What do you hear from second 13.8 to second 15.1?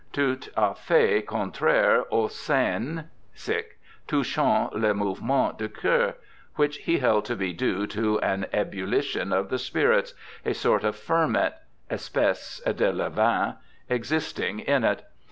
existing in it.